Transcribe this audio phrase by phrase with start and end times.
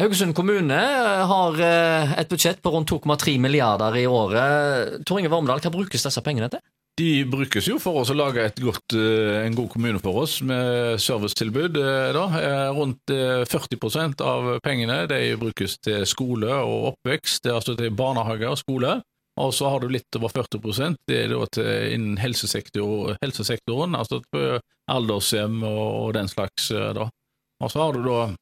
[0.00, 0.76] Haugesund kommune
[1.28, 5.02] har eh, et budsjett på rundt 2,3 milliarder i året.
[5.04, 6.62] Tor Inge Vormedal, hva brukes disse pengene til?
[6.96, 11.00] De brukes jo for oss å lage godt, eh, en god kommune for oss, med
[11.00, 11.76] servicetilbud.
[11.76, 12.24] eh, Da.
[12.40, 15.06] Eh, Rundt eh, 40 av pengene
[15.40, 19.00] brukes til skole og oppvekst, altså til barnehage og skole.
[19.40, 24.20] Og så har du litt over 40% det er da til innen helsesektor, helsesektoren, altså
[24.88, 26.70] aldershjem og, den slags.
[26.70, 27.08] eh, da.
[27.62, 28.36] Og så har du da eh,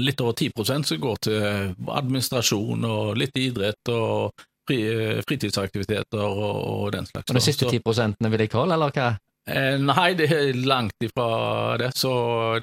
[0.00, 6.90] litt over 10% som går til administrasjon og litt idrett og eh, fritidsaktiviteter og, og
[6.94, 7.30] den slags.
[7.30, 9.12] Og de siste vil 10 ikke vedlikehold, eller hva?
[9.44, 12.12] Eh, nei, det er langt ifra det, så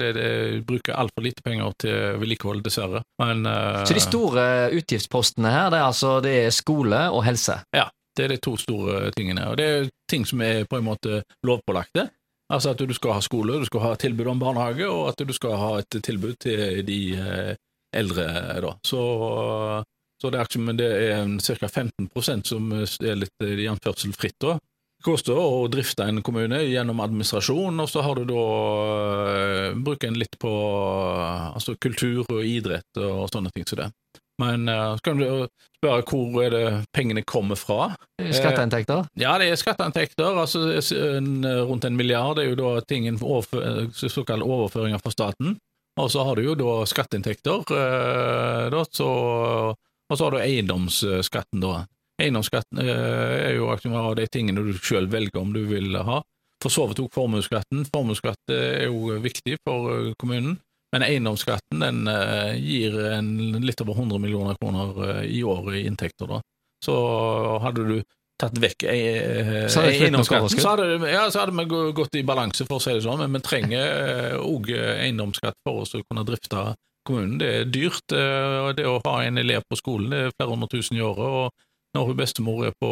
[0.02, 0.30] det, det
[0.66, 3.04] bruker altfor lite penger til vedlikehold, dessverre.
[3.22, 7.60] Men eh, Så de store utgiftspostene her, det er altså det er skole og helse.
[7.76, 7.86] Ja,
[8.18, 9.46] det er de to store tingene.
[9.52, 12.08] Og det er ting som er på en måte lovpålagte.
[12.52, 15.32] Altså at du skal ha skole, du skal ha tilbud om barnehage, og at du
[15.32, 17.54] skal ha et tilbud til de eh,
[17.96, 18.26] eldre,
[18.64, 18.74] da.
[18.84, 19.00] Så,
[20.20, 21.68] så det er, ikke- men det er ca.
[21.68, 24.58] 15% som er litt eh, i anførsel fritt, da.
[25.02, 28.44] Det koster å drifte en kommune gjennom administrasjon, og så har du da
[29.32, 33.88] eh, bruker en litt på eh, altså kultur og idrett og sånne ting som det.
[34.42, 35.26] Men uh, så kan du
[35.78, 37.92] spørre hvor er det pengene kommer fra?
[38.18, 39.06] Skatteinntekter.
[39.18, 40.38] Ja, det er skatteinntekter.
[40.44, 40.66] altså
[41.16, 45.56] en, Rundt en milliard er jo da tingen overfør, såkalt overføringer fra staten.
[46.00, 49.08] Og så har du jo da skatteinntekter, eh, da, så,
[49.76, 51.82] og så har du eiendomsskatten, da.
[52.22, 56.22] Eiendomsskatten eh, er jo av de tingene du sjøl velger om du vil ha.
[56.62, 57.84] For så vidt òg formuesskatten.
[57.92, 60.56] Formuesskatt er jo viktig for eh, kommunen.
[60.92, 63.30] Men eiendomsskatten den eh, gir en,
[63.64, 66.28] litt over 100 millioner kroner eh, i året i inntekter.
[66.28, 66.42] da.
[66.84, 66.96] Så
[67.62, 67.96] hadde du
[68.42, 72.84] tatt vekk eh, eiendomsskatten, så hadde, ja, så hadde vi gått i balanse, for å
[72.84, 73.24] si det sånn.
[73.24, 76.72] Men vi trenger òg eiendomsskatt for oss å kunne drifte
[77.08, 77.38] kommunen.
[77.40, 78.04] Det er dyrt.
[78.12, 81.24] Det å ha en elev på skolen det er flere hundre tusen i året.
[81.24, 82.88] og når hun bestemor er på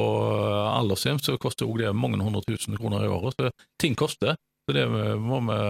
[0.77, 3.37] aldershjem, så koster det mange hundre tusen kroner i året.
[3.37, 4.37] Så ting koster.
[4.69, 5.61] Så det må vi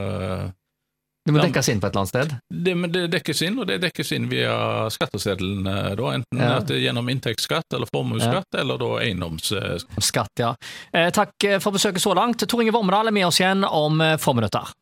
[1.30, 1.48] Det må Ja.
[1.48, 2.36] dekkes inn på et eller annet sted.
[2.50, 4.56] det, men det dekkes inn, og det dekkes inn via
[4.90, 6.60] skatteseddelen, eh, da, enten Ja.
[6.60, 9.86] gjennom inntektsskatt eller formuesskatt, eller da eiendomsskatt.
[10.02, 10.54] Skatt, ja.
[10.92, 12.42] Eh, takk for besøket så langt.
[12.48, 14.72] Tor Inge Vormedal er med oss igjen om eh, få minutter.